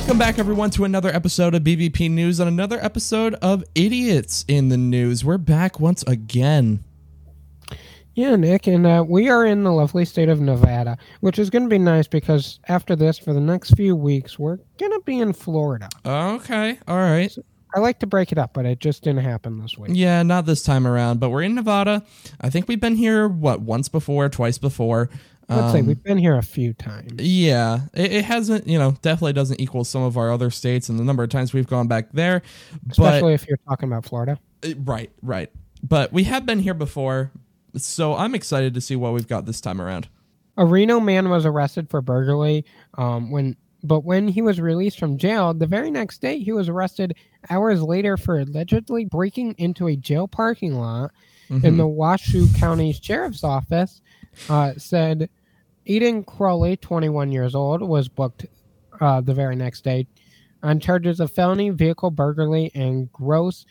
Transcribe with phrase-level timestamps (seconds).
[0.00, 4.70] Welcome back, everyone, to another episode of BVP News and another episode of Idiots in
[4.70, 5.26] the News.
[5.26, 6.82] We're back once again.
[8.14, 11.64] Yeah, Nick, and uh, we are in the lovely state of Nevada, which is going
[11.64, 15.20] to be nice because after this, for the next few weeks, we're going to be
[15.20, 15.88] in Florida.
[16.04, 17.32] Okay, all right.
[17.76, 19.92] I like to break it up, but it just didn't happen this week.
[19.94, 22.04] Yeah, not this time around, but we're in Nevada.
[22.40, 25.10] I think we've been here, what, once before, twice before.
[25.50, 27.12] Let's say Um, we've been here a few times.
[27.20, 30.98] Yeah, it, it hasn't, you know, definitely doesn't equal some of our other states and
[30.98, 32.42] the number of times we've gone back there.
[32.90, 34.38] Especially if you're talking about Florida.
[34.78, 35.50] Right, right.
[35.82, 37.32] But we have been here before,
[37.76, 40.08] so I'm excited to see what we've got this time around.
[40.56, 42.64] A Reno man was arrested for burglary
[42.98, 46.68] um, when, but when he was released from jail, the very next day he was
[46.68, 47.16] arrested
[47.48, 51.10] hours later for allegedly breaking into a jail parking lot
[51.50, 51.66] Mm-hmm.
[51.66, 54.02] in the Washoe County Sheriff's Office.
[54.48, 55.28] Uh, said
[55.90, 58.46] Eden Crowley, 21 years old, was booked
[59.00, 60.06] uh, the very next day
[60.62, 63.66] on charges of felony vehicle burglary and gross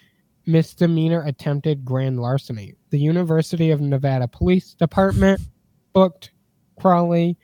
[0.45, 2.73] misdemeanor attempted grand larceny.
[2.89, 5.39] The University of Nevada Police Department
[5.93, 6.31] booked
[6.77, 7.37] Crowley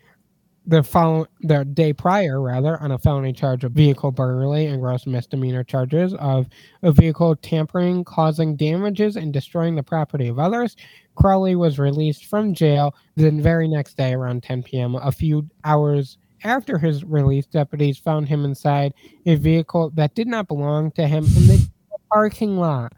[0.67, 5.05] the follow the day prior rather on a felony charge of vehicle burglary and gross
[5.05, 6.47] misdemeanor charges of
[6.83, 10.75] a vehicle tampering causing damages and destroying the property of others
[11.15, 16.17] crowley was released from jail the very next day around 10 p.m a few hours
[16.45, 18.93] after his release deputies found him inside
[19.25, 21.69] a vehicle that did not belong to him in the
[22.11, 22.93] parking lot.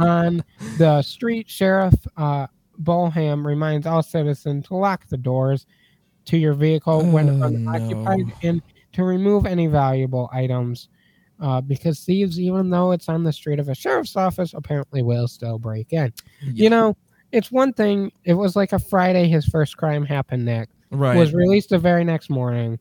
[0.00, 0.44] On
[0.76, 2.46] the street sheriff uh,
[2.78, 5.66] Balaam reminds all citizens to lock the doors
[6.30, 8.32] to your vehicle when Oh, unoccupied no.
[8.42, 10.88] and to remove any valuable items
[11.40, 15.26] uh, because thieves, even though it's on the street of a sheriff's office, apparently will
[15.28, 16.12] still break in.
[16.42, 16.96] You know,
[17.32, 18.12] it's one thing.
[18.24, 20.68] It was like a Friday his first crime happened, Nick.
[20.90, 21.16] right.
[21.16, 22.78] Was released the very next morning.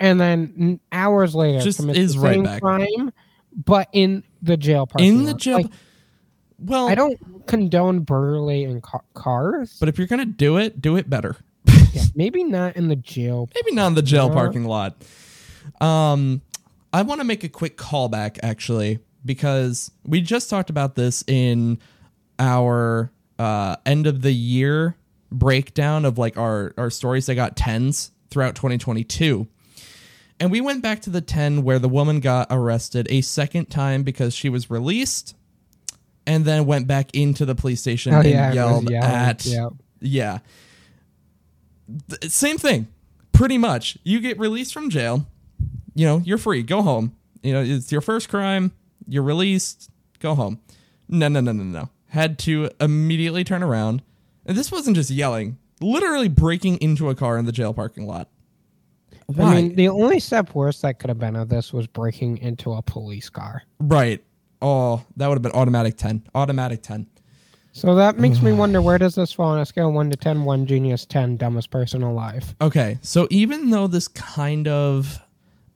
[0.00, 2.62] And then hours later, Just is the right back.
[2.62, 3.12] crime,
[3.64, 5.58] but in the jail parking in the jail.
[5.58, 5.70] Like,
[6.60, 9.76] well, I don't condone burglary in ca- cars.
[9.80, 11.36] But if you're gonna do it, do it better.
[11.92, 13.48] Yeah, maybe not in the jail.
[13.54, 14.96] Maybe not in the jail parking lot.
[15.80, 16.42] Um,
[16.92, 21.78] I want to make a quick callback actually because we just talked about this in
[22.38, 24.96] our uh, end of the year
[25.30, 29.46] breakdown of like our our stories that got tens throughout 2022.
[30.40, 34.04] And we went back to the 10 where the woman got arrested a second time
[34.04, 35.34] because she was released
[36.26, 39.46] and then went back into the police station Oh and yeah, it was yelled at
[39.46, 39.68] yeah.
[40.00, 40.38] yeah.
[42.08, 42.88] Th- same thing.
[43.32, 43.98] Pretty much.
[44.04, 45.26] You get released from jail.
[45.94, 46.62] You know, you're free.
[46.62, 47.14] Go home.
[47.42, 48.72] You know, it's your first crime.
[49.06, 49.90] You're released.
[50.20, 50.60] Go home.
[51.08, 51.88] No, no, no, no, no.
[52.08, 54.02] Had to immediately turn around.
[54.44, 58.28] And this wasn't just yelling, literally breaking into a car in the jail parking lot.
[59.26, 59.44] Why?
[59.44, 62.72] I mean, the only step worse that could have been of this was breaking into
[62.72, 63.62] a police car.
[63.78, 64.22] right.
[64.60, 66.24] Oh, that would have been automatic 10.
[66.34, 67.06] Automatic 10.
[67.72, 70.16] So that makes me wonder where does this fall on a scale of 1 to
[70.16, 70.44] 10?
[70.44, 72.54] 1 genius, 10 dumbest person alive.
[72.60, 75.20] Okay, so even though this kind of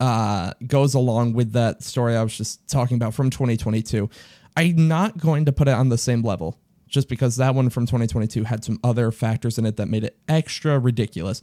[0.01, 4.11] uh, goes along with that story I was just talking about from 2022,
[4.57, 6.59] I'm not going to put it on the same level
[6.89, 10.17] just because that one from 2022 had some other factors in it that made it
[10.29, 11.41] extra ridiculous.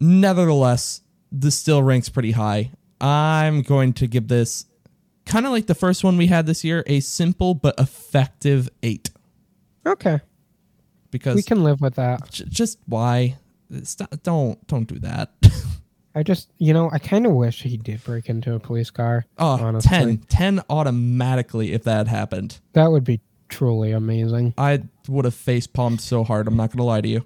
[0.00, 1.00] Nevertheless,
[1.32, 2.70] this still ranks pretty high.
[3.00, 4.66] I'm going to give this
[5.24, 9.07] kind of like the first one we had this year, a simple but effective 8
[9.88, 10.20] Okay,
[11.10, 12.30] because we can live with that.
[12.30, 13.36] j- just why
[13.82, 15.32] Stop, don't don't do that.
[16.14, 19.24] I just, you know, I kind of wish he did break into a police car.
[19.36, 19.88] Oh, honestly.
[19.88, 22.58] 10, 10 automatically if that happened.
[22.72, 24.54] That would be truly amazing.
[24.58, 26.48] I would have face palmed so hard.
[26.48, 27.24] I'm not going to lie to you.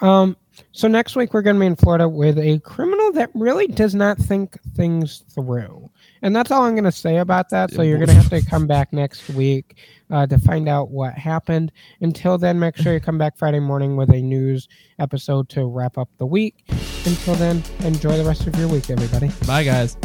[0.00, 0.36] Um,
[0.72, 3.94] so next week we're going to be in Florida with a criminal that really does
[3.94, 5.90] not think things through,
[6.22, 7.70] and that's all I'm going to say about that.
[7.72, 9.76] So you're going to have to come back next week
[10.10, 11.72] uh, to find out what happened.
[12.00, 14.68] Until then, make sure you come back Friday morning with a news
[14.98, 16.64] episode to wrap up the week.
[17.04, 19.28] Until then, enjoy the rest of your week, everybody.
[19.46, 19.96] Bye, guys.